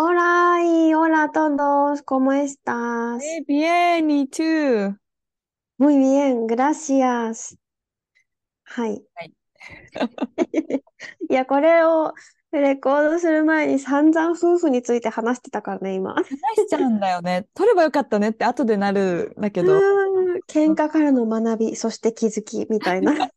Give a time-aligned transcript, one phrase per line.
[0.00, 3.20] Hola y hola a todos, ¿cómo estás?
[3.20, 4.44] Eh, bien, ¿y tú?
[5.76, 7.58] Muy bien, gracias.
[8.62, 9.02] はい。
[9.16, 9.32] はい
[11.28, 12.14] いや、これを
[12.52, 16.14] レコードする前に散々夫婦について話してたからね、今。
[16.14, 17.48] 話しちゃうんだよね。
[17.54, 19.72] 取ればよかったねって後でなるんだけど。
[19.72, 23.28] うーん喧嘩からの学び、そして気づきみたいな。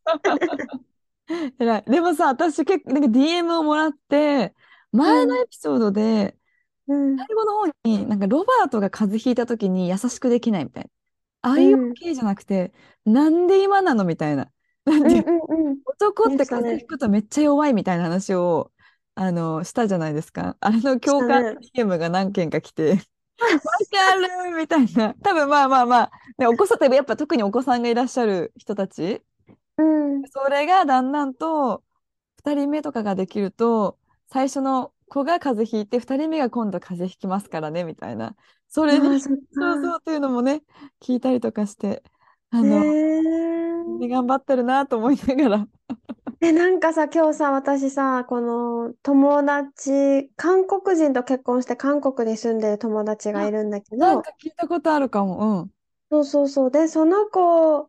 [1.58, 1.84] 偉い。
[1.88, 4.54] でもさ、私結構なんか DM をもらって、
[4.92, 6.36] 前のエピソードで、
[6.88, 10.90] うん、最後の方に、なんかロバートが風邪ひいた時に優しくできないみたいな。
[11.50, 12.72] ああいううん系じゃなくて、
[13.04, 14.50] なんで今なのみたいな。
[14.84, 18.72] なんううんうん男って風邪ひくとめっちゃ弱いみたいな話を、
[19.14, 20.56] あの、したじゃないですか。
[20.60, 25.14] あれの共感ね DM が何件か来て、わかるみたいな。
[25.22, 29.22] 多分まあまあまあ、ね、お子さんってやっぱ特にお子さんがいらっしゃる人たち、
[29.78, 30.22] うん。
[30.28, 31.82] それがだんだんと
[32.44, 38.36] 2人目とかができると最初の子が風邪ひいて2人目が今度風邪ひきますからねみたいな
[38.68, 39.38] それにそう
[39.80, 39.96] そか。
[39.96, 40.62] うっていうのもね
[41.00, 42.02] 聞いたりとかして
[42.50, 43.22] あへの、え。
[43.86, 45.68] ね頑張ってるなと思いながら
[46.40, 55.70] え、なんかさ、今日さ、私さ、この友達、韓国人と結婚して韓国に住んでる友達がいるんだけど、なんか聞いたことあるかも
[56.10, 56.70] そうそうそう。
[56.70, 57.88] で、その子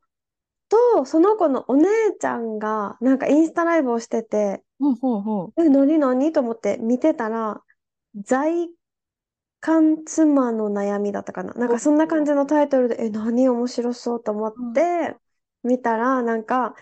[0.69, 1.87] と、その子のお姉
[2.19, 5.53] ちゃんが、なんかインスタライブをしてて、うんほうほう。
[5.55, 6.31] ほえ、何何？
[6.31, 7.61] と思って見てたら、
[8.15, 8.69] 在
[9.59, 11.53] 韓妻の悩みだったかな。
[11.53, 13.47] なんかそんな感じのタイトルで、え、何？
[13.49, 15.15] 面白そうと思って
[15.63, 16.75] 見たら、なんか、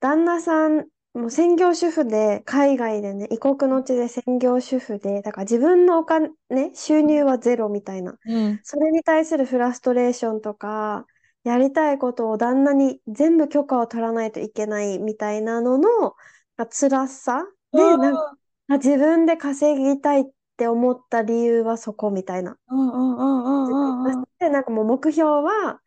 [0.00, 6.30] 旦那さん、もう専業主婦で、海外でね、異国の地で専業主婦で、だから自分のお金、
[6.74, 8.12] 収入はゼロみたいな。
[8.12, 8.60] ううん。
[8.64, 11.06] それに対するフラストレーションとか、
[11.44, 16.14] やりたいことを旦那に全部許可を取らないといけないみたいなののま
[16.56, 17.44] あ辛さ？
[17.72, 18.36] で、なんか
[18.68, 20.24] あ自分で稼ぎたいっ
[20.56, 22.56] て思った理由はそこみたいな。
[22.68, 24.24] うんうんうんうんうんうん。
[24.38, 25.80] で、なんかもう目標は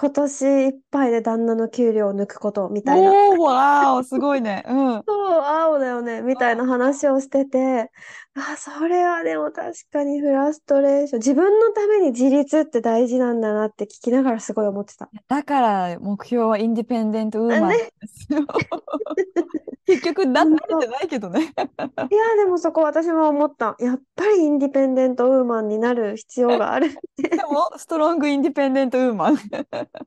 [0.00, 3.10] 今年いっぱいで旦那の給料を抜くことみたいな。
[3.10, 7.90] おーわーすごいねうんそう、青だよね、みたいな話をしてて、
[8.34, 11.18] あ、それはでも確かにフラストレーション。
[11.18, 15.10] 自分のために自立って大事なんだなって聞きながらすごい思ってた。
[15.28, 18.46] だから目標はインディペンデントウーマンですよ
[19.86, 23.76] 結局な本慣当れてないけどねいや、でもそこ私も思った。
[23.80, 27.28] やっぱりインディペンデントウーマンになる必要があるって。
[27.28, 29.38] でも、ストロングインディペンデントウーマン。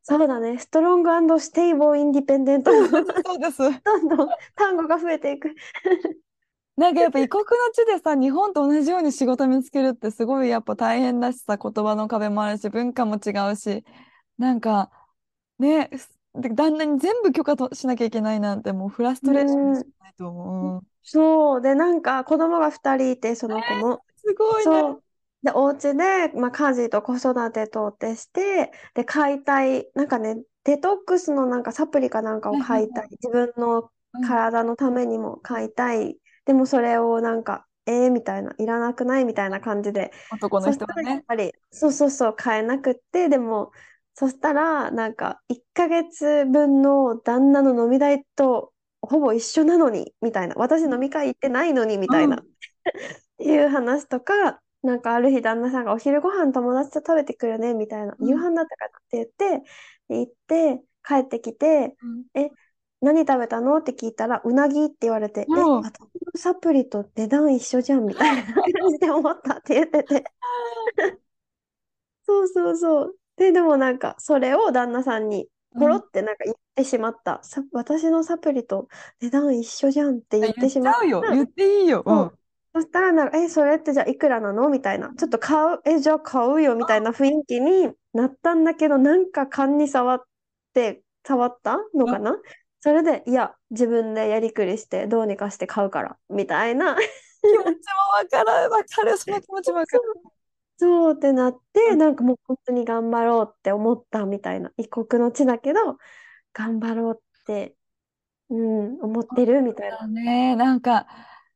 [0.04, 0.58] そうだね。
[0.58, 2.72] ストロングステイボーインディペンデント。
[3.26, 3.58] そうです。
[3.84, 5.56] どんどん単語が増えていく。
[6.76, 13.84] なんかやっぱ異国の地でさ、日本と同じように仕事見つけるってすごいやっぱ大変だしさ、言葉の壁もあるし、文化も違うし、
[14.38, 14.92] なんか
[15.60, 15.90] ね、
[16.34, 20.76] で旦那に全部許可としなきゃいけないなんてもうフラストレーションしかないと思う。
[20.76, 21.62] うんそう。
[21.62, 24.04] で、なんか子供が2人いて、その子も。
[24.18, 24.98] すごいね。
[25.44, 33.10] で、お家で、まあ、家事と子育てとってして、で、買いたい、なんかね、デトックスのなんかサプリかなんかを買いたい。
[33.12, 33.90] 自分のうん
[34.22, 36.18] 体のためにも買いたい。
[36.46, 40.12] でもそれをなんか、えー、みたいな、いらなくないみたいな感じで。
[40.32, 41.04] 男の人はね。
[41.04, 43.72] らやっぱり、そうそうそう、買えなくって、でも、
[44.14, 48.72] そしたら、なんか、1ヶ月分の旦那の飲み代と
[49.02, 50.54] ほぼ一緒なのに、みたいな。
[50.58, 52.38] 私飲み会行ってないのに、みたいな。
[52.38, 52.54] うん
[53.40, 58.16] いう話とか、なんかある日旦那さんがお昼ご飯友達と食べてくるね、みたいな。
[58.20, 59.70] うん夕飯だったかなって言って、
[60.10, 61.96] で行って、帰ってきて、
[62.34, 62.52] うん
[63.02, 70.24] 何食べたのって聞いたら、うなぎって言われて、え、うん私のサプリと値段一緒じゃんみたいな感じで思ったって言ってて。
[72.26, 73.18] そうそうそう。
[73.36, 77.42] で、でもなんか、それを旦那さんに、ポロってなんか言ってしまった。
[77.44, 78.88] さ、私のサプリと
[79.20, 81.22] 値段一緒じゃんって言っ言ってちしまっゃうよ。
[81.22, 81.32] た。
[81.34, 82.04] 言っていいよ。
[82.06, 82.40] そう
[82.76, 84.68] そしたらなえ、それってじゃあいくらなの？
[84.70, 85.14] みたいな。
[85.16, 90.22] ちょっと買う、え、じゃあ買うよみたいな雰囲気になったんだけど、なんか勘に触っ
[90.74, 92.36] て、触ったのかな？
[92.80, 96.96] それで、いや、自分でやりくりして、どうにかして買うから、みたいな。
[96.96, 97.70] 気持ちも
[98.18, 98.70] わかる。
[98.72, 99.18] わかる。
[99.18, 100.04] その気持ちもわかる。
[100.78, 104.72] そうってなっうて、んなんかもう本当に頑張ろうって思ったみたいな。
[104.78, 105.98] 異国の地だけど、
[106.54, 107.76] 頑張ろうって、
[108.50, 109.98] うん、思ってるみたいな。
[110.00, 110.56] だね。
[110.56, 111.08] なんか、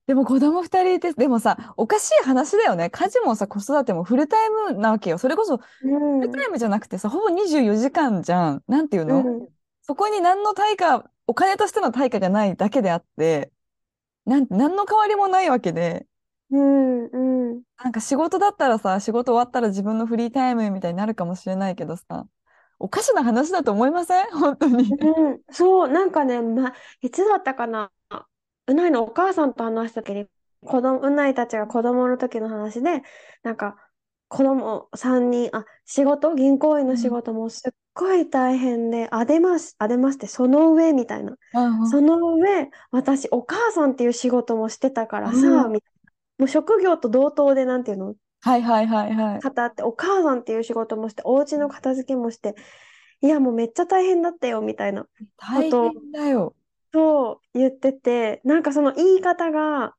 [0.08, 2.90] でも子供二人いて、でもさ、おかしい話だよね。
[2.90, 5.18] 家事もさ、子育てもフルタイムなわけよ。
[5.18, 8.64] それこそフうんルタイムじゃなくてさ、ほぼ24時間じゃん。
[8.68, 9.18] なんていうの？
[9.18, 9.48] うん
[9.84, 13.54] そこに何の対価、お金としての対価がないだけであって、
[14.26, 16.06] なん、何の変わりもないわけで、
[16.52, 22.28] うんうんなんか仕事だったらさ、仕事終わったら自分のフリータイムみたいになるかもしれないけどさ、
[22.80, 24.26] おかしな話だと思いません？
[24.32, 24.94] 本当に。
[24.94, 27.92] うん、そうなんかね、ま、いつだったかな
[28.68, 30.26] うないのお母さんと話した時に
[30.66, 33.02] 子供うないたちが子供の時の話で
[33.44, 33.76] なんか
[34.30, 41.38] 子供3人あ仕事銀行員の仕事もすっごい大変であ出ますあ出ますってその上みたいな。
[41.54, 45.36] うんその上私お母さんっていう仕事もしてたからうん。
[45.42, 46.12] さみたいな。
[46.40, 48.16] もう職業と同等でなんていうの？
[48.42, 49.40] はいはいはいはい。
[49.40, 52.56] 方ってお母さんっていう仕事もしてお家の片付けもして
[53.22, 56.54] いやもうめっちゃ大変だったよみたいな大変だよ。
[56.92, 59.96] と言ってて、なんかその言い方が、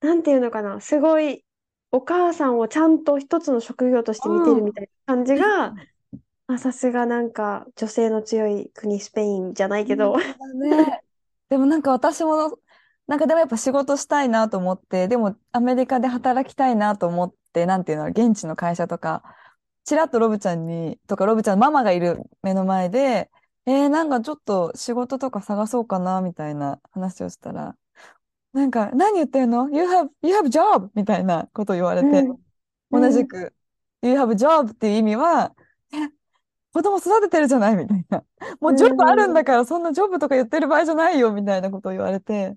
[0.00, 1.44] なんていうのかな、すごい
[1.90, 4.56] お母さんをちゃんと一つの職業として見てうん。
[4.58, 5.74] るみたいな感じが、
[6.48, 10.16] あ、さすがなんか女性の強い国スペインじゃないけど。
[10.16, 11.02] ね。
[11.48, 12.58] でもなんか私も、
[13.06, 19.22] なんかでもやっぱ仕事したいなと思って、でもアメリカで働きたいなと思って、なんていうの、現地の会社とか、
[19.84, 23.30] ちらっとロブちゃんに、とかロブちゃんママがいる目の前で、
[23.68, 27.76] えー、なんかちょっと仕事とか探そうかなみたいな話をしたら、
[28.54, 30.88] なんか何言ってんの ?You have, you have job!
[30.94, 33.52] みたいなこと言われて、うん、うん、同じく
[34.00, 35.54] You have job っていう意味は、
[35.92, 35.96] え、
[36.72, 37.76] 子供育ててるじゃない？
[37.76, 38.24] みたいな。
[38.60, 42.56] もううジョブあるんん、だからそんなジョブとか言ってる場合じゃないよみたいなことを言われて、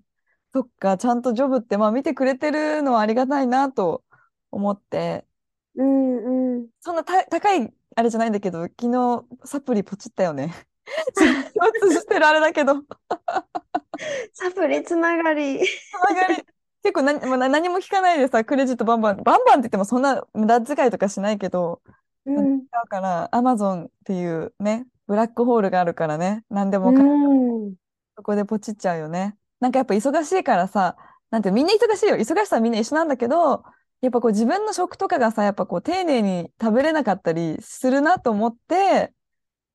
[0.53, 4.03] そっか、ちゃんとジョブってまあ見てくれてるのはありがたいなと
[4.51, 5.25] 思って、
[5.75, 6.69] うん、うん。
[6.81, 10.53] そんなた高いあれじゃないんだけど、昨日サプリポチったよね。
[11.53, 12.83] 共通してるあれだけど、
[14.33, 15.59] サプリつながり。
[15.59, 16.43] つながり、
[16.83, 21.81] 結構何、まあ、な何も聞かないでさ、クレジットバンバン、バンバンって言ってもそんな無駄遣いとかしないけど、
[22.25, 27.75] うん、うから、アマゾンっていうね、ブラックホールがあるからね、何でうもかん、
[28.15, 29.35] そこでポチっちゃうよね。
[29.59, 30.95] なんかやっぱ忙しいからさ、
[31.29, 32.15] なんてみんな忙しいよ。
[32.15, 33.63] 忙しさはみんな一緒なんだけど、
[34.01, 39.13] やっぱこう自分の食とかがさ、やっぱこう丁寧に食べれなかったりするなと思って、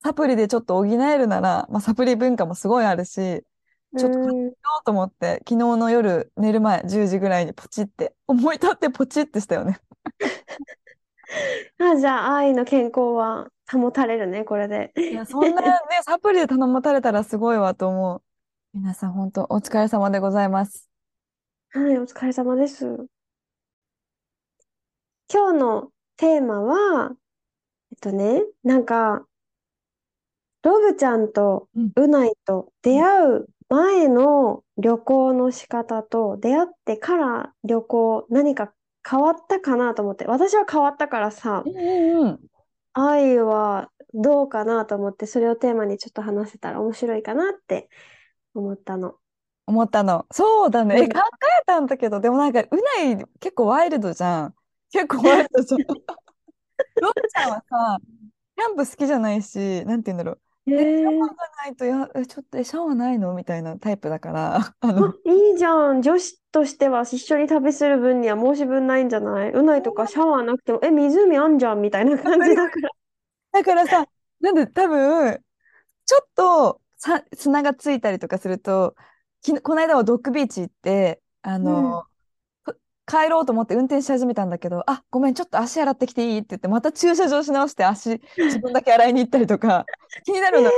[0.02, 4.34] サプリでちょっと補えるなら、まあ、サプリ文化もすごいあるし、うちょっと買。
[4.34, 9.80] ようと思って、昨日の夜寝る前10時ぐらいにポチって、思い立ってポチってしたよね。
[11.78, 14.92] あ、じゃあ愛の健康は保たれるね、これで。
[14.96, 15.72] いや、そんなね、
[16.04, 18.22] サプリで頼まされたらすごいわと思う。
[18.74, 20.90] 皆さん本当お疲れ様でございます。
[21.70, 22.84] はい、お疲れ様です。
[25.32, 27.12] 今日のテーマは、
[27.90, 29.26] えっとね、なんか、
[30.66, 31.92] ロブちゃんとうん。
[31.96, 38.72] うないとうん出会う前の旅行の仕方と出会ってから旅行何か
[39.08, 40.26] 変わったかなと思って。
[40.26, 42.48] 私は変わったからさ、うんうん。
[42.94, 47.88] 愛はどうかなと思ってそれをテーマにちょっと話せたら面白いかなって
[48.54, 49.18] 思ったの。
[49.66, 50.26] 思ったの。
[50.32, 50.96] そうだね。
[50.98, 51.20] え、考うん。
[51.62, 54.54] えたんだけど、でもなんか、うない結構ワイルドじゃん。
[54.90, 55.80] 結構ワイルドじゃん。
[57.00, 58.00] ロブちゃんはさ、
[58.56, 60.40] キャンプ好きじゃないし、なんて言うんだろう。
[60.74, 63.34] ええ、シャワー、ーがないと、や、え、ちょっと、え、シャワーないの？
[63.34, 66.02] みたいなタイプだから、ああ、の、いいじゃん。
[66.02, 69.50] 女子としては一緒に旅する分には申し分ないんじゃない？
[69.52, 72.90] うないとかシャワーなくても、え、湖あんじゃんみたいな感じだから。
[73.52, 74.06] だからさ、
[74.40, 75.42] なんで多分、
[76.06, 78.96] ちょっとさ、砂がついたりとかすると、
[79.42, 81.92] き、この間はドッグビーチ行って、あうん。
[81.94, 82.08] の、ふ
[83.06, 89.84] 帰ろうと思って運転し始めたんだけど、あ、ごめん、ちょっと足洗ってきていいって言って、また駐車場し直して足、自分だけ洗いに行ったりとか、
[90.24, 90.68] 気になるの。
[90.68, 90.72] え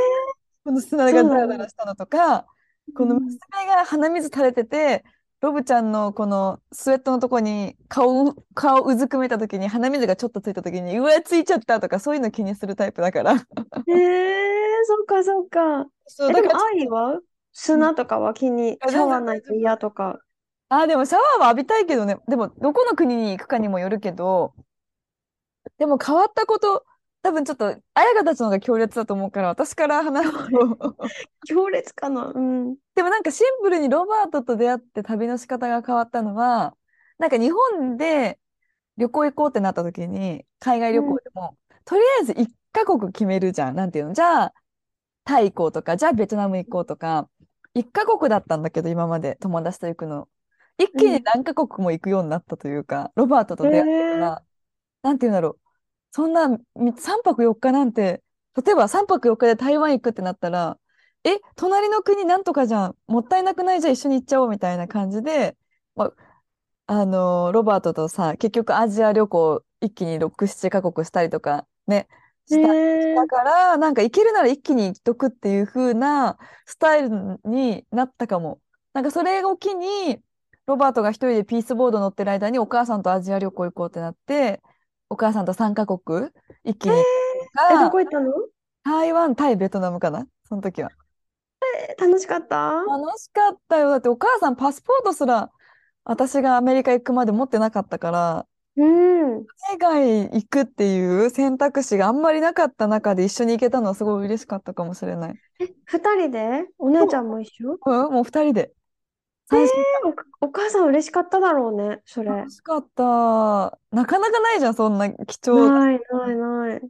[0.65, 1.59] この砂がザラザそうだね。
[1.59, 2.47] ラしたのとか、
[2.95, 3.67] この娘うん。
[3.69, 5.05] が鼻水垂れてて、
[5.41, 13.33] ロブちゃんのこのスウェットのとこに顔、顔うずくめた時に鼻水がちょっとついた時に、うわ、ついちゃったとか、そういうの気にするタイプだから。
[13.33, 13.39] えー、
[14.85, 15.87] そっかそっか。
[16.07, 17.13] そう、だから愛は？
[17.15, 17.23] うん
[17.61, 19.53] 砂とかは気に、あ、シャ全然ワーないと。
[19.53, 20.21] 嫌とか。
[20.71, 24.55] あ、でもシャワーは浴びたいけどね、でもどこの国に行くかにもよるけど、
[25.79, 26.85] でも変わったこと、
[27.23, 30.97] 多分ちょっと、綾香たちの方が強烈だと思うから、私から話すと
[31.47, 32.33] 強烈かな。
[32.35, 32.77] うん。
[32.95, 36.77] でもなんかシンプルにロバートと出会って旅の仕方が変わったのは、
[37.19, 38.39] なんか日本で
[38.97, 41.17] 旅行行こうってなった時に、海外旅行うん。
[41.17, 43.75] でも、とりあえず一カ国決めるじゃん。
[43.75, 44.15] なんていうの？
[44.15, 44.55] じゃあ、
[45.25, 47.29] タイ行こうとか、じゃあベトナム行こうとか、
[47.75, 50.29] 一カ国だったんだけど、今まで友達と行くの。
[50.79, 51.25] 一気にうん。
[51.25, 54.45] 何カ国も行くようになったというか、ロバートえと出会ってかー、ら、
[55.03, 55.61] なんていうんだろう。
[56.13, 56.49] そんな
[56.99, 58.23] 3泊4日なんて、
[58.65, 60.79] 例えば3泊4日で台湾行くってなったら、
[61.25, 63.81] え、隣の国なんとかじゃん、もったいなくない？
[63.81, 65.57] じゃあ一緒に行っちゃおうみたいな感じで、
[65.97, 66.15] まあ、
[66.87, 72.09] あの、ロバートとさ、結局アジア旅行一気に6、7カ国したりとかね、
[72.51, 72.69] ねした、
[72.99, 73.29] したえ。
[73.29, 78.61] から、なんか行けるなら一気に行っとくっていう風なスタイルになったかも。
[78.95, 80.23] なんかそれを機に、
[80.69, 84.61] ロバートが一人でピースボード乗ってる間にお母さんとアジア旅行行こうってなって、
[85.09, 86.29] お母さんと3カ国
[86.63, 87.05] 一気にえ、
[87.71, 88.33] どが、こ行ったの？
[88.85, 90.27] 台湾、タイ、ベトナムかな？
[90.47, 90.91] その時は。
[91.89, 92.85] え楽しかった？
[92.87, 93.89] 楽しかったよ。
[93.89, 95.51] だってお母さんパスポートすら
[96.05, 98.47] 私がアメリカ行くまで持ってなかったから、
[98.77, 99.47] うん。
[99.71, 105.35] 海外行くっていう選択肢があんまりなかった中で一緒に行けたのはすごい嬉しかったかもしれない。
[105.61, 106.67] え、二人で？
[106.77, 107.79] お姉ちゃんも一緒？
[107.87, 108.73] うん、もう二人で。
[110.41, 112.31] お、お母さん嬉しかっただろうね、それ。
[112.31, 113.03] 楽しかった。
[113.93, 115.79] なかなかないじゃん、そんな貴重な。
[115.87, 116.83] ないないない。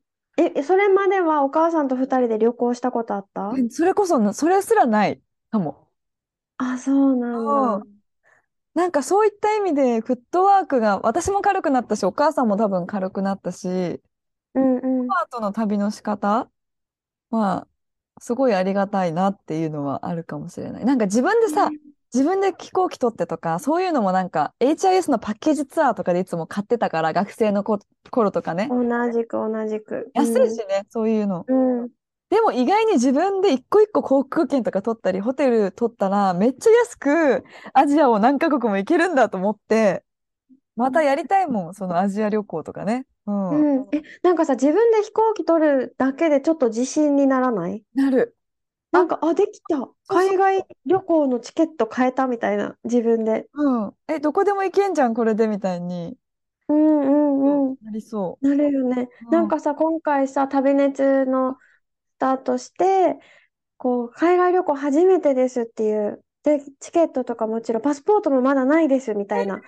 [0.55, 3.53] え、それまではお母さんと二人で旅行したことあった？
[3.71, 5.89] それこそな、それすらないかも。
[6.57, 7.75] あ、そうなんだ。
[7.77, 7.99] うん
[8.75, 13.67] なんかそういった意味でフットワークが私も軽くなったし、お母さんも多分軽くなったし、
[14.55, 15.09] うんうん。
[15.09, 16.49] パートの旅の仕方
[17.31, 17.67] は
[18.21, 20.85] すごいありがたいなっていうのはあるかもしれない。
[20.85, 21.71] なんか自分でさ、
[22.15, 27.79] 自分で飛行機取ってとか、そういうのもなんか HIS のパッケージツアーとかでいつも買ってたから、学生のこ
[28.11, 28.69] 頃とかね。
[28.69, 30.11] 同じく同じく。
[30.15, 31.45] 安いしね、そういうの。
[31.49, 31.83] うん。
[31.83, 31.89] うん。
[32.31, 40.03] でも意外に自分で一個一個航空券とか取ったり、ホテル取ったら、めっちゃ安くアジアを何カ国も行けるんだと思って、
[40.77, 43.07] またやりたいもん、そのアジア旅行とかね。
[43.27, 43.79] うん。
[43.79, 43.89] うん。
[43.93, 47.83] え、なんかさ、自分で飛行機取るだけでちょっと自信にならない？
[47.95, 48.37] なる。
[48.93, 49.89] あ、なんか、あ、できた。
[50.07, 53.49] 海外旅行のチケット買えたみたいな、自分で。
[53.55, 53.97] うん。
[54.09, 56.19] え、どこでも行けんじゃん、これで、みたいに。
[56.69, 57.07] うんう
[57.67, 57.77] んうん。
[57.77, 59.09] そうなりそなるよね。
[59.23, 59.27] う。
[59.27, 59.31] うん。
[59.31, 63.19] なんかさ、今回さ、旅熱のスタートして、
[63.79, 66.25] こう、海外旅行初めてですっていう。
[66.45, 69.63] で、チケットとかもちろん、パスポートもまだないですみたいな。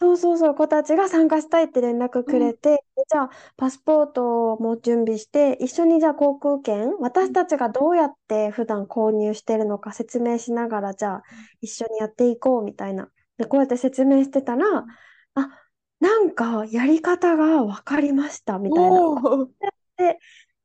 [0.00, 11.22] そうそうそう、子たちが参加したいって連絡くうんれて、でじゃあ、パスポートも準備して、一緒にじゃあ航空券、私たちがどうやって普段購入してるのか説明しながら、じゃあ、
[11.60, 13.10] 一緒にやっていこうみたいな。
[13.38, 14.86] で、こうやって説明してたら、
[15.34, 15.66] あ、
[15.98, 19.00] なんかやり方が分かりましたみたいな。
[19.00, 19.50] おお。
[19.96, 20.18] で、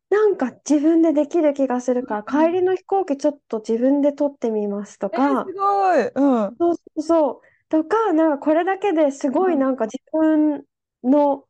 [0.09, 6.07] なんか自分でできる気がするから、帰りの飛行機ちょっと自分で取ってみますとえー、か、すごい。
[6.13, 6.57] うん。
[6.59, 7.52] そうそうそう。
[7.73, 10.63] とか、なんかこれだけですごいうんなんか自分
[11.03, 11.45] の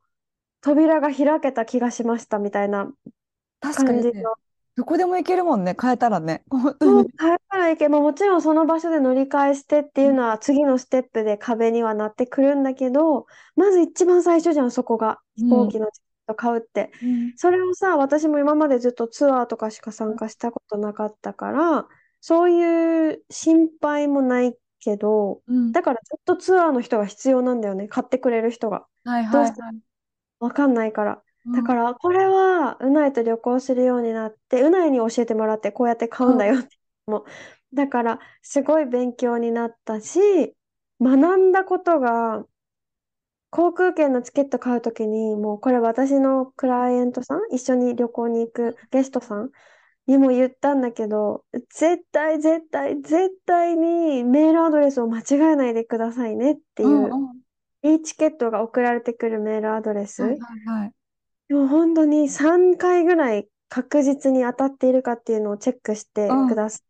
[0.62, 2.90] 扉が開けた気がしましたみたいな
[3.60, 4.34] 確かにね、感じの。
[4.76, 6.42] どこでも行けるもんね、変えたらね。
[6.48, 6.92] 本当に。
[6.94, 15.68] もう帰らないけど、もちろんその場所で乗り換えしてっていうのは次のステップで壁にはなってくるんだけど、まず一番最初じゃん、そこが飛行うん。
[15.68, 16.90] 機のチケット買うって。
[17.02, 17.32] うん。
[17.36, 21.86] それをさ、私も今までずっとツアーとかしか参加したことなかったから、
[22.22, 27.88] そういう心配もないけど、うんだからずっとツアーの人が必要なんだよね。
[27.88, 28.86] 買ってくれる人が。
[29.04, 29.80] はいどうしてはいはい。
[30.40, 31.22] わかんないから。
[31.46, 31.54] うん。
[31.54, 36.54] だから、これは、うないと旅行するようになって、うないに教えてもらって、こうやって買うんだうん。
[36.54, 36.78] よって。
[37.06, 37.24] もう
[37.76, 40.20] だから、すごい勉強になったし、
[41.00, 42.46] 学んだことが、
[43.50, 49.50] 航空券のチケット買うときに、もうこれ私のクライアントさん、一緒に旅行に行くゲストさん
[50.06, 57.16] にも言ったんだけど、絶対絶対絶対にメールアドレスを間違えないでくださいねってういう。
[57.82, 60.38] いいチケットが送られてくるメールアドレはいス。
[60.38, 60.94] はいはい。
[61.48, 66.82] でも本当に3回ぐらい確実に当たっているかっていうのをチェックしてくださいっ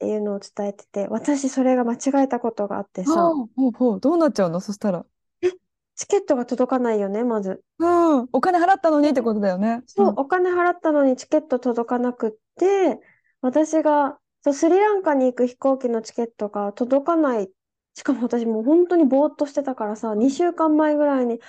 [0.00, 3.20] ていうのを伝えてて、私それが間違えたことがあってあ、さ、
[3.56, 4.00] ほうほう。
[4.00, 4.60] どうなっちゃうの？
[4.60, 5.04] そしたら。
[5.42, 5.50] え、
[5.96, 7.62] チケットが届かないよね、まず。
[7.78, 8.28] うん。
[8.32, 9.82] お金払ったのにってことだよね。
[9.96, 10.14] うそう、ん。
[10.16, 13.00] お金払ったのにチケット届かなくって、
[13.40, 17.50] 私がそうスリランカに行く飛行機のチケットが届かない。
[17.94, 21.40] しかも私もう本当にぼーっとしてたからさ、2週間前ぐらいに、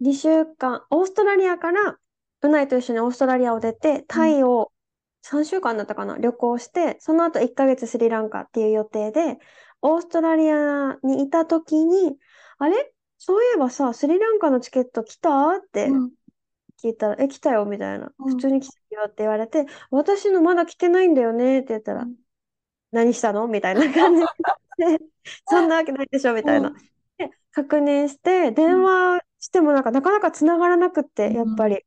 [0.00, 1.96] 2週間、オーストラリアから、
[2.42, 4.04] うないと一緒にオーストラリアを出て、うん。
[4.06, 4.72] タイを
[5.22, 9.38] 3週間だったかな、旅行して、その後1ヶ月スリランカっていう予定で、
[9.80, 12.16] オーストラリアにいた時に、
[12.58, 12.92] あれ？
[13.18, 15.56] そういえばさ、スリランカのチケット来た？
[15.56, 16.10] ってうん。
[16.84, 18.12] 聞いたら、え、来たよ、みたいな。
[18.18, 18.26] うん。
[18.26, 22.16] 普通に来たよって言われて、私のまだ来てないんだよねって言ったら、うん。
[22.92, 23.48] 何したの？
[23.48, 24.22] みたいな感じ
[24.78, 25.00] で、
[25.46, 26.72] そんなわけないでしょ、みたいな。
[26.72, 26.88] うん。
[27.18, 31.68] で、確認して、電うん話してもなんかなかなか繋がらなくっうて、やっぱん。
[31.68, 31.84] り。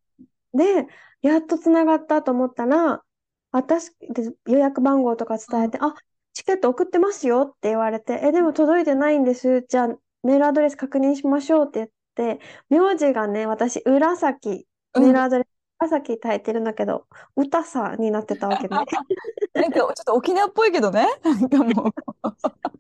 [0.54, 0.88] で、
[1.22, 3.04] やっと繋がったと思ったら、
[3.52, 5.96] 私で予約番号とか伝えて、あ、
[6.34, 9.66] チケット送ってますよって言われて、え、でも届いてないんです。
[9.70, 9.88] じゃあ、
[10.24, 11.88] メールアドレス確認しましょうって言
[12.36, 14.64] って、名字がね、私、浦崎、うん。
[14.96, 15.48] メールアドレス
[15.80, 18.70] 朝聞いてるんだけど、歌さになってたわけね。
[19.54, 21.08] なんかちょっと沖縄っぽいけどね。
[21.24, 21.94] なんかもう。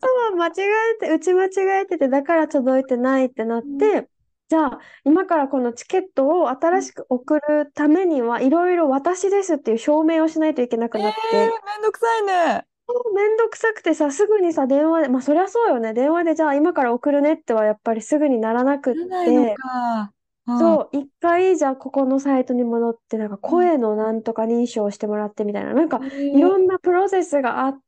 [0.02, 0.52] そう、間違
[0.96, 4.10] えて、うち間違えてて、だから届いてないってなって、
[4.50, 12.66] じゃあ、今からこのチケットを新しく送るためには、いろいろ私ですっていう証明をしないといけなくなっえー、て、めんどくさいね。
[13.14, 15.94] めんどくさくてさ、すぐにさ、電話で、まあそりゃそうよね。
[15.94, 20.02] 電話でじゃあ今から送るねってはやっぱりすぐにならなくっならないのて、か。
[20.02, 20.17] うん
[20.56, 27.82] そう、一回じゃあここのサイトに戻って、なんかうん声のなんとか認証してもらってみたいな、なんかえいろーんなプロセスがあっ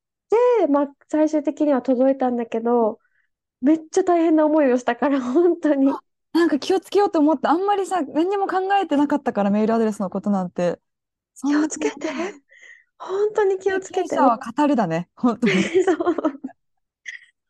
[0.59, 2.99] て、まあ最終的には届いたんだけど、
[3.61, 5.93] めっちゃ大変な思いをしたから、 本当に。
[6.33, 10.79] なんか気をつけようと思って、あんまりさ、何にも考えてなかったから、メールアドレスのことなんて。
[11.43, 12.07] 気をつけて。
[12.97, 14.15] 本当に気をつけて。
[14.17, 15.09] は語るだね。
[15.15, 15.63] 本当に。
[15.83, 16.38] そう。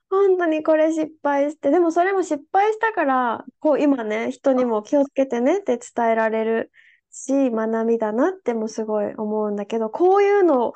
[0.09, 6.71] 本当にこれ失敗して、でもそれも失敗したから、こう今ね、人にも気をつけてねって伝えられる
[7.11, 10.73] し、学びだなってもすごい思うんだけど、こういうのを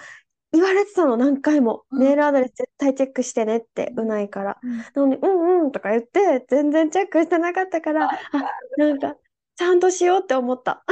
[0.52, 1.84] 言われてたの何回も。
[1.92, 4.58] うんメールアドレス絶対チェックしてねって、うないから。
[4.62, 8.10] うんなのに、うんうんとか言って、全然チェックしてなかったから、あ、
[8.78, 9.16] なんか、
[9.56, 10.84] ちゃんとしようって思った。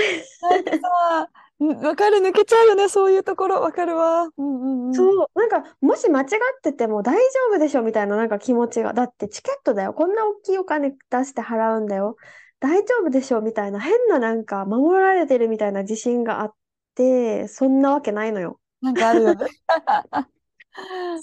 [1.61, 3.61] わかる、抜けちゃうよね、そういうところ。
[3.61, 4.29] わかるわ。
[4.35, 4.93] うんうんうん。
[4.93, 6.27] そう、なんか、もし間違っ
[6.63, 7.19] てても大丈
[7.55, 8.93] 夫でしょみたいななんか気持ちが。
[8.93, 9.93] だってチケットだよ。
[9.93, 12.15] こんな大きいお金出して払うんだよ。
[12.59, 16.53] 大丈夫でしょみたいな変ななんか守られてるみたいな自信があっ
[16.95, 18.59] て、そんなわけないのよ。
[18.81, 19.47] なんかあるよね。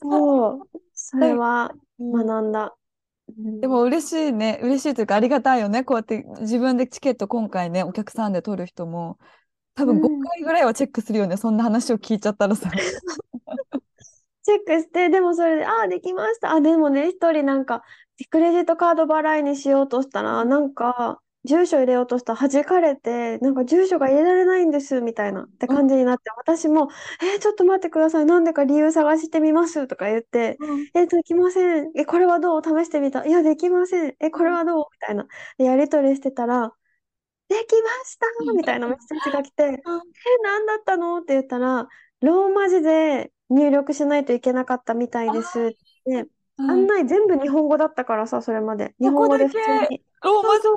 [0.01, 0.61] そう、
[0.95, 2.75] それはうん学んだ。
[3.37, 4.59] うんでも嬉しいね。
[4.63, 5.85] 嬉しいというかありがたいよね。
[5.85, 9.19] こうやって自分でチケット今回ね、お客さんで取る人も、
[9.79, 11.37] 多分うん5回ぐらいはチェックするよね。
[11.37, 12.69] そんな話を聞いちゃったらさ。
[14.43, 16.53] チェックして、でもそれで、ああ、できました。
[16.53, 17.83] あ、でもね、一人なんか、
[18.31, 26.89] クレジットカード払いにしようとしたら、なんか、住所入れようとしたら弾かれて、なんか住所が入れられないんです、みたいな、って感じになって、私も、
[27.23, 28.27] えーちょっと待ってください。
[28.27, 30.59] なんでか理由探してみます、とか言って、
[30.95, 31.91] え、できません。
[31.95, 32.63] え、これはどう？
[32.63, 33.25] 試してみた。
[33.27, 34.15] いや、できません。
[34.21, 34.85] え、これはどう？
[34.93, 35.27] みたいな。
[35.59, 36.73] でやり取りしてたら、
[37.49, 39.83] できましたみたいなメッセージが来て、え、
[40.43, 41.19] 何だったの？
[41.19, 41.89] って言ったら、
[42.21, 45.77] ローマ字で入力しないといけなかったみたいですって。
[46.11, 46.29] うん
[46.61, 48.93] 案内全部日本語だったからさ、それまで。
[49.01, 49.59] 日本語で普通
[49.91, 50.03] に。
[50.25, 50.69] ローマ字か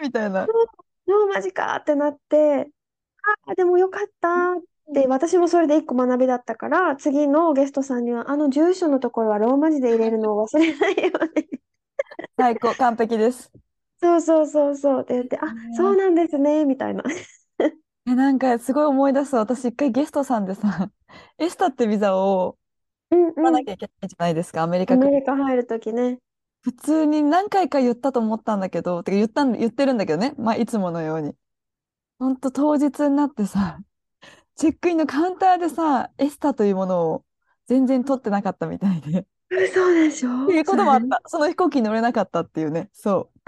[0.00, 0.46] いみたいな。
[0.46, 2.68] ローマ字かってなって、
[3.46, 4.56] あ、でもよかったっ
[4.92, 11.46] て、私もそれで一個学びだったから、次のゲストさんには、あの住所のところはローマ字で入れるのを忘れないように。
[12.36, 13.50] 最高、完璧です。
[14.02, 17.02] そうそうそうそうって言って、あ、そうなんですね、みたいな。
[18.06, 19.36] え、なんかすごい思い出す。
[19.36, 20.90] 私一回ゲストさんでさ、
[21.38, 22.58] エスタってビザを
[23.10, 23.52] うん取らう。
[23.52, 25.20] なんきゃいけないじゃないですか、アメリカアメ来る。
[25.20, 26.18] リカ入るときね。
[26.62, 30.34] 普通に何回か言ったと思ったんだけど、てか言ったん、言ってるんだけどね。
[30.38, 31.36] まあ、いつものように。
[32.18, 33.78] ほんと当日になってさ、
[34.56, 37.24] チェックインのカウンターでさ、エスタというものを
[37.66, 39.20] 全然取ってなかったみたいで。
[39.20, 40.46] っ嘘でしょ？
[40.46, 41.22] ていうこともあった。
[41.26, 42.90] その飛行機に乗れなかったっていうね。
[42.92, 43.39] そう。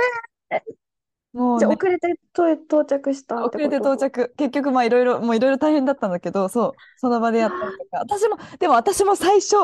[1.33, 4.35] もうね、遅れてと到着した遅れて到着。
[4.37, 7.99] 結局、まあいろいろ、もういろいろ大変だったんだけど、そう、その場でやったりとか。
[8.01, 9.57] 私も、でも私も最初、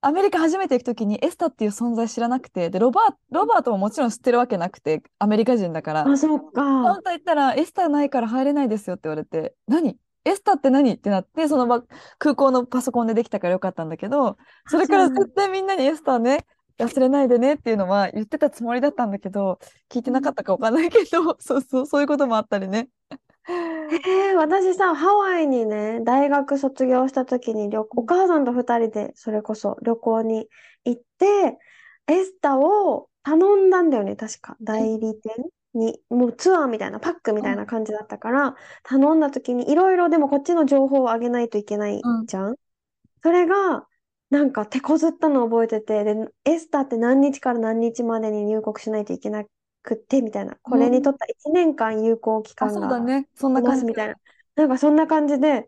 [0.00, 6.08] アメリカ初めて行くときにエスタっていう存在知らなくて、で、ロバー、ロバートももちろん知ってるわけなくて、アメリカ人だから。
[6.08, 7.00] あ、そっ本か。
[7.04, 9.96] 当言ったら、エスタないから入れないですよって言われて、何？
[10.24, 10.92] エスタって何？
[10.92, 11.82] ってなって、その場、
[12.18, 16.44] 空港のパソコンでできたからよかったんだけど、それから絶対みんなにエスタね、
[16.78, 19.58] 忘れないでねっていうのは言ってたつもりだったんだけど、
[19.90, 22.88] 聞いてなかったかわかんないけど、 そうそう、そういうこともあったりね。
[23.48, 30.48] えー、私さ、ハワイにね、大学卒業した時に旅、お母さんと二人で、それこそ旅行に
[30.84, 31.58] 行って、
[32.06, 34.56] エスタを頼んだんだよね、確か。
[34.60, 35.32] 代理店
[35.74, 42.56] に、もうツアーみたいな、パックみたいな感じだったから、頼んだ時にいろいろでもこっちの情報をあげないといけないうんじゃん。
[43.22, 43.86] それが、
[44.30, 46.14] なんか手こずったのを覚えてて、で、
[46.44, 49.44] エスタって何日から何日までに入国しないといけな
[49.82, 50.56] くって、みたいな。
[50.62, 53.28] これにとった1年間有効期あ、間がそうだね。
[53.34, 53.80] そんなま感じ。
[53.80, 54.14] すみたいな。
[54.56, 55.66] なんかそんな感じで、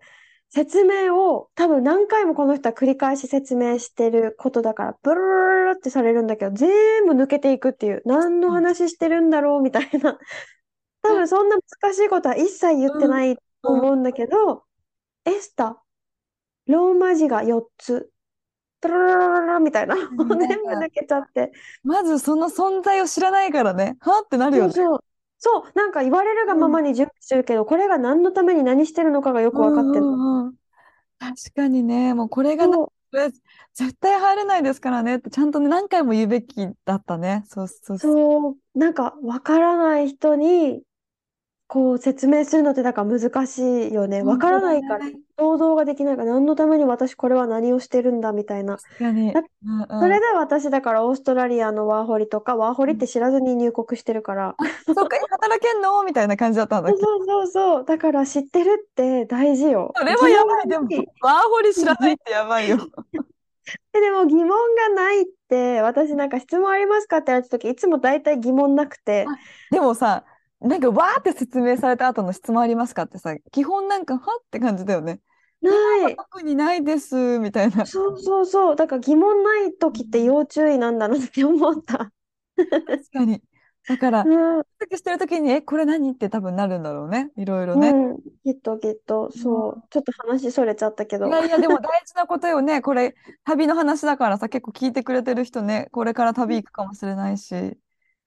[0.52, 10.18] 説明を多分何回もこの人は繰り返し説明してることだから、ブルルルルってされるんだけど、全部抜けていくっていう、何の話してるんだろうみたいな。
[11.02, 14.64] 多分そんな難しいことは一切言ってないと思うんだけど、
[15.24, 15.82] エスタ、
[16.66, 18.10] ローマ字が4つ、
[18.80, 21.52] ブルルルルルルみたいな、全部抜けちゃって。
[21.82, 23.96] まずその存在を知らないからね。
[24.00, 24.72] はってなるよね。
[24.72, 25.04] そうそう。
[25.42, 30.04] そう、なんか言われるがままに準備してるけど、これが何のために何してるのかがよく分かってる。
[30.04, 30.54] うんうん
[31.20, 32.66] 確かにね、もうこれが
[33.74, 37.44] 絶対入れないですからねってちゃんとね何回も言うべきだったね。
[37.46, 37.98] そうそうそう。
[37.98, 40.80] そう、なんかわからない人に
[41.70, 44.22] こう説明するのってだから難しいよね。
[44.22, 45.20] わから本当だないから、ね。
[45.38, 48.76] 想像ができないから、何のために私これは何をしてるんだみたいな。
[48.76, 49.32] 確かに。
[49.32, 50.00] だうんうん。
[50.00, 54.56] それで私だからオーストラリアのワーホリとか、ワーホリって知らずに入国してるから。
[54.84, 56.02] そっか、え働けんの？
[56.02, 57.84] みたいな感じだったんだっけそうそうそうそう。
[57.84, 59.92] だから知ってるって大事よ。
[59.96, 60.68] それはやばい。
[60.68, 62.78] でも疑問がない、ワーホリ知らないってやばいよ。
[63.94, 69.36] えでも疑問がないって、私なんか質問ありますかって言われた時、いつも大体疑問なくて、あ
[69.72, 70.24] でもさ、
[70.60, 75.20] なんかわーって説明された後の質問ありますかってさ、基本なんかはって感じだよね。
[75.62, 76.16] ない。
[76.16, 77.86] 特にないです、みたいな。
[77.86, 78.76] そうそうそう。
[78.76, 82.10] だから疑問ない時って要注意なんだなって思った。
[82.56, 83.42] 確かに。
[83.88, 84.62] だから、うん、
[84.94, 87.30] してるときに、え、これ何って多分なるんだろうね。
[87.36, 87.90] いろいろね。
[87.90, 89.82] うん、きっときっと、そう。
[89.90, 91.26] ちょっと話それちゃったけど。
[91.28, 92.82] いやいや、でも大事なことよね。
[92.82, 97.78] これ、旅の話だからさ、結構聞いてくれてる人ね、これから旅行くかもしれないし。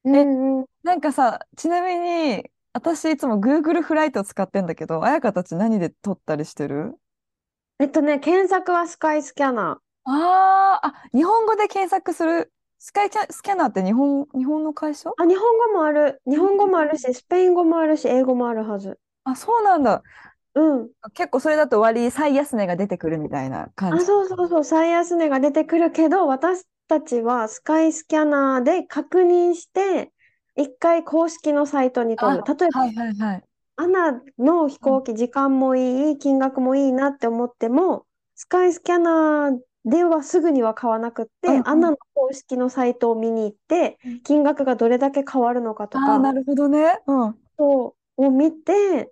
[0.05, 0.65] うんうん。
[0.83, 6.97] なんかさ、ちなみに、私いつも Google フライト使ってんだけど、あやかたち何で撮ったりしてる？
[7.79, 12.51] えっとね、検索はスカイスキャナあーあ、日本語で検索する？
[12.79, 15.09] スカイキャスキャナーって日本、日本の会社？
[15.09, 15.13] ー。
[15.23, 16.21] あ、日本語もある。
[16.29, 18.99] 日本語もあるし、スペイン語もあるし、英語もあるはず。
[19.23, 20.03] あ、そうなんだ。
[20.55, 20.89] うん。
[21.13, 24.05] 結構それだと割り最安値が出てくるみたいな感あ、じ。
[24.05, 30.11] そうそうそう、最安値が出てくるけど、私たちはスカイスキャナーで確認して、
[30.55, 32.43] 一回公式のサイトに飛ぶ。
[32.43, 33.43] あ例えば、はいはいはい。
[33.75, 47.01] アナの飛行機、時間もいい、金額もいいなって思っても、スカイスキャナーではすぐには買わなくって、うんうんアナの公式のサイトを見に行ってうん、金額がどれだけ変わるのかとああ、なか、るほどね。
[47.07, 47.39] うん。
[47.57, 49.11] そうを見て、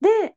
[0.00, 0.36] で、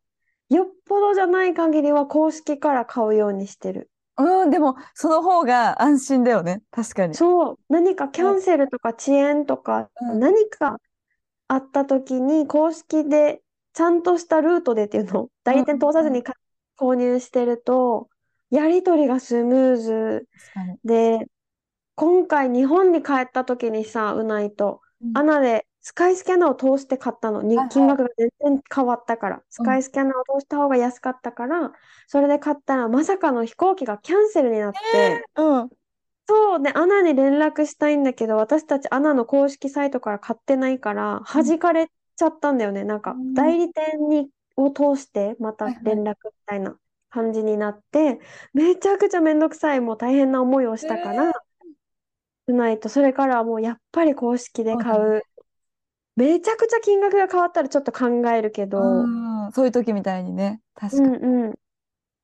[0.49, 3.91] よっぽどじゃない限りは公式から買うようにしてる。
[4.19, 6.62] うん、でも、その方が安心だよね。
[6.71, 7.15] 確かに。
[7.15, 10.77] そう、何かキャンセルとか遅延とか、うん何か
[11.47, 13.41] あった時に公式で
[13.73, 16.34] ちゃんとしたルートでっていうのを代理店通さずにか
[16.77, 18.10] 購入してると、
[18.49, 20.27] やり取りがスムーズ。
[20.84, 21.25] で、
[21.95, 27.41] 今回日本に帰った時にさ、うないと、うんアナでスカイスキャナーを通して買ったの。
[27.41, 27.69] にはいはい。
[27.71, 31.71] 金額が全然変わったから、スカイスキャナーを通した方が安かったから、
[32.06, 34.80] それで買ったらまさかの飛行機がキャンセルになって、
[35.36, 35.69] うん。
[36.28, 36.60] そう。
[36.60, 42.84] ね、アナに連絡したいんだけど、私たちアナの公式サイトから買ってないから、弾かれちゃったんだよね。
[42.84, 45.84] なんかうん、代理店にを通して、またはいはい。
[45.86, 46.78] 連絡みたいな
[47.10, 48.19] 感じになって、
[48.54, 51.32] めちゃくちゃめんどくさい、もう大変な思いをしたかへら、
[52.54, 55.23] ないと、それからはもうやっぱり公式で買う。
[56.19, 60.62] めちゃくちゃ金額が変わったらちょっと考えるけど、うん、そういう時みたいにね。
[60.75, 61.17] 確うかに。
[61.17, 61.53] んうん。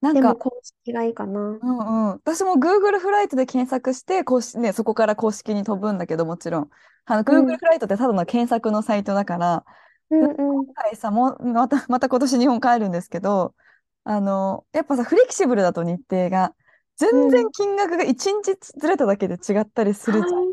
[0.02, 1.40] なんか、でも公式がいいかな。
[1.40, 2.12] うんうん。
[2.12, 6.70] 私も Google フライトで検索して、公式、ね、そこから公式に飛ぶんだけど、もちろん。
[7.06, 9.66] あの、うん Google フライトってただの検索のサイトだから、
[10.10, 10.36] うんうん。
[10.66, 13.56] 今回さ、もう、また、また今年日本帰るんですけど、
[14.04, 16.54] あの、やっぱさ、フレキシブルだと日程が、
[16.98, 20.45] 全然金額が1日ずれただけで違ったりするじゃん。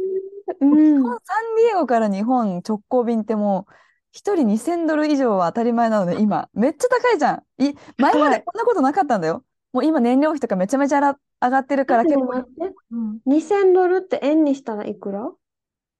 [0.62, 1.03] うん。
[1.03, 3.72] サンディエゴから日本直行便ってもう、
[4.12, 7.42] 一人2000ドル以上は当たり前なので、今、めっちゃ高いじゃん。
[7.62, 9.44] い、前までこんなことなかったんだよ。
[9.72, 12.44] もう今燃料費とかめちゃめちゃ上がってるからで結構、
[12.90, 15.31] うん2000ドルって円にしたらいくら？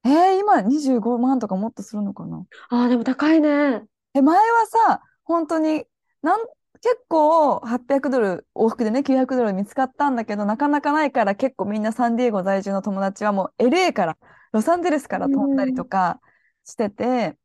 [0.05, 2.45] えー、今25万とかもっとするのかな？
[2.69, 3.83] ああ、でも高いね。
[4.13, 5.85] え、前はさ、本当に、
[6.21, 6.39] なん、
[6.81, 14.17] 結構800ドル、往復でね、900ドル見つかったんだけど、なかなかないから結構みんなサンディエゴ在住の友達はもう LA から、
[14.53, 16.21] ロサンゼルスから飛んだりとか
[16.63, 17.37] してて、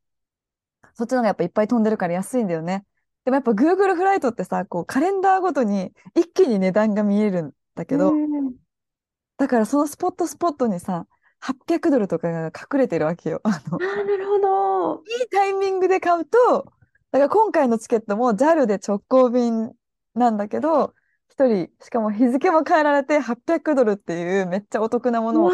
[0.94, 2.84] そっちの方がやっぱいっぱい飛んでるから安いんだよね。
[3.24, 8.54] でもやっぱ Google フライトってさ、こうカレンダーごとに一気に値段が見えるんだけど、うん
[9.38, 11.06] だからそのスポットスポットにさ、
[11.40, 13.40] 800ドルとかが隠れてるわけよ。
[13.44, 14.94] あの、なるほど。
[15.20, 16.72] いいタイミングで買うと、
[17.12, 19.72] だから今回のチケットも JAL で直行便
[20.14, 20.92] なんだけど、
[21.30, 25.52] 一人、しかも日付も変えられて800ドルっていうめっちゃお得なものをわ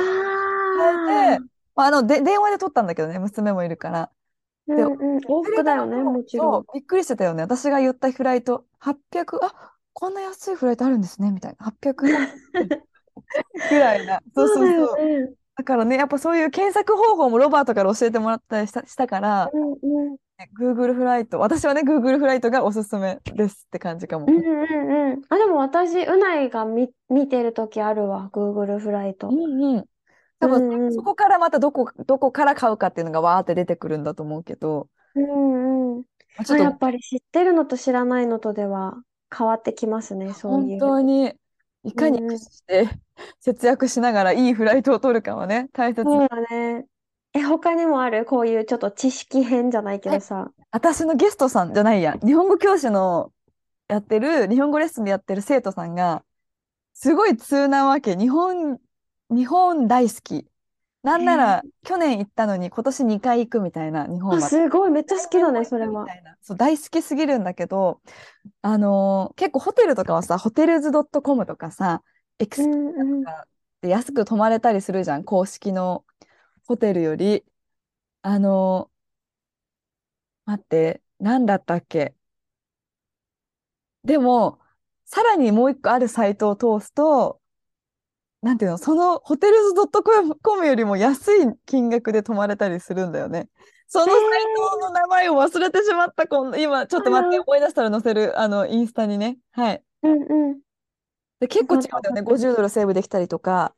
[0.76, 4.10] 変えて、まあ、あので電話で取ったんだけどね、娘もいるから。
[4.68, 4.76] ー。
[4.76, 5.24] でうんうん。
[5.26, 6.52] 往復だよね、もちろん。
[6.52, 7.42] そう、びっくりしてたよね。
[7.42, 11.66] 私が言ったフライト、800、あ、こんな安いフライトあるんですね、みたいな。
[11.66, 11.94] 800
[13.70, 14.20] ぐらいな。
[14.34, 15.04] そうそうだよそう。
[15.04, 15.32] ね。
[15.56, 20.16] だからね、やっぱそういう検索方法もロバートから教えてもらったりした、したから、うんうん。
[20.58, 24.26] Google フライト、私はね、Google フライトがおすすめですって感じかも。
[24.26, 25.22] うんうんうん。
[25.28, 29.28] あ、でも私、うないが見、見てるときあるわ、Google フライト。
[29.28, 29.84] うんうん。
[30.46, 36.04] 多分、そこからまたどこ、どこから買うかっていうのがわーって出てくるんだと思うけど、うんうん。
[36.36, 39.02] まあ、ちょあ、っとやっぱり知ってるのと知らないのとでは
[39.36, 40.80] 変わってきますね、そう本いう。
[40.80, 41.34] 当に
[41.84, 42.88] いかにうんうん駆使して
[43.40, 46.02] 節約しながらいいフライトを取るかはね、大切。
[46.02, 46.86] そうだね。
[47.34, 48.24] え、他にもある？
[48.24, 50.50] こういうちょっと知識編じゃないけどさ。
[50.70, 53.32] 私のゲストさんじゃないや、日本語教師の
[53.88, 56.24] やってる、日本語レッスンでやってる生徒さんが、
[56.94, 58.16] すごい通なわけ。
[58.16, 58.78] 日本、
[59.34, 60.46] 日本大好き。
[61.02, 64.48] なんなら、去年行ったのに今年2回行くみたいな、日本あ、は。
[64.48, 66.06] すごい、めっちゃ好きだね、それは。
[66.42, 68.00] そう、大好きすぎるんだけど、
[68.62, 70.90] あのー結構ホテルとかはさ、ホテルズ
[71.22, 72.02] .com とかさ、
[72.38, 73.24] エクスうんうん。
[73.82, 76.04] で安く泊まれたりするじゃん、公式の
[76.66, 77.44] ホテルより。
[78.22, 78.94] あのー
[80.46, 82.14] 待って、なんだったっけ？
[84.04, 84.60] でも、
[85.04, 87.40] さらにもう一個あるサイトを通すと、
[88.44, 89.74] なんていうの、そのホテルズ
[90.42, 93.48] .com よりも安い金額で泊まれたりするんだよね。
[93.88, 94.14] そのサイ
[94.54, 96.24] トの名前を忘れてしまった、
[96.58, 99.38] 今ちょっと待って、思い出したら載せる、あの、インスタにね。
[99.52, 99.82] はい。
[100.02, 100.60] うんうん。
[101.40, 102.22] で、結構違うんだよね。
[102.22, 103.74] 50ドルセーブできたりとか。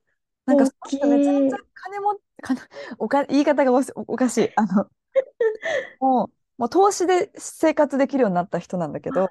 [0.46, 2.60] なんか、大その人めちゃめちゃ金も、金
[2.98, 4.50] おか、言い方がおかしい。
[4.56, 4.86] あの、
[6.00, 9.28] もう、もう投資で生活できるようになった人なんだけど、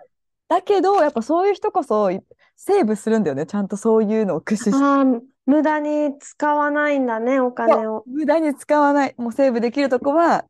[0.48, 2.20] だけど、やっぱそういう人こそい
[2.56, 3.46] セーブするんだよね。
[3.46, 5.26] ちゃんとそういうのを駆使して。
[5.46, 8.04] 無駄に使わないんだね、お金を。
[8.08, 9.16] 無駄に使わない。
[9.18, 10.46] もうセーブできるとこは、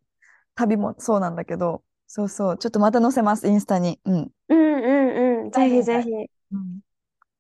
[0.56, 2.58] 旅もそうなんだけど、そうそう。
[2.58, 4.00] ちょっとまた載せます、インスタに。
[4.06, 4.32] うん。
[4.48, 4.88] うんう
[5.42, 5.52] んうん。
[5.52, 6.10] ぜひぜひ。
[6.54, 6.80] うん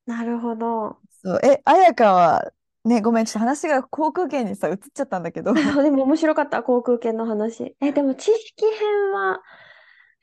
[0.05, 0.97] なるほど。
[1.23, 1.39] そう。
[1.43, 2.51] え、彩香は、
[2.83, 5.53] ね、ごめん、ちょっと話が航空券にさ、移っちゃったんだけど。
[5.53, 7.75] でも面白かった、航空券の話。
[7.81, 9.41] え、でも知識編は、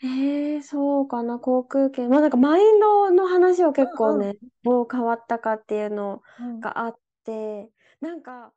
[0.04, 2.08] えー、そうかな、航空券。
[2.08, 6.60] まあなんかマインドの話を結構ね、どう変わったかっていうのうん。
[6.60, 8.52] があって、なんか、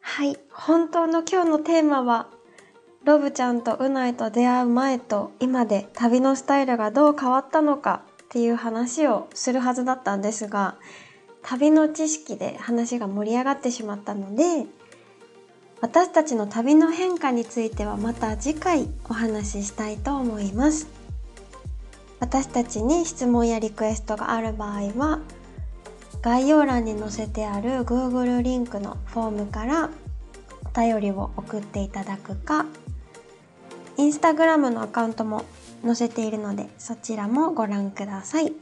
[0.00, 2.28] はい、本当の今日のテーマは、
[3.04, 10.76] ロブちゃんとうないと出会う前と今で旅のスタイルがどう変わったのかっていう話をするはずだったんですが、
[11.42, 14.66] 旅の知識で話が盛り上がってしまったので、
[15.80, 20.88] 私たちの旅の変化についてはまた次回お話ししたいと思います。
[22.20, 25.20] 私たちに質問やリクエストがある場合は
[26.20, 29.90] 概要欄に載せてある Google リンクのフォームから
[30.64, 32.66] お便りを送っていただくか
[33.96, 35.44] Instagram のアカウントも
[35.84, 38.52] 載せているのでそちらもご覧ください。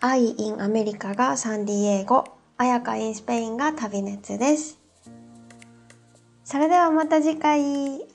[0.00, 2.24] I in アメリカがサンディエゴ、
[2.56, 4.79] あやか in スペインが旅熱です。
[6.50, 7.60] それではまた次回。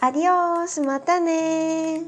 [0.02, 0.82] アディオース。
[0.82, 2.02] またね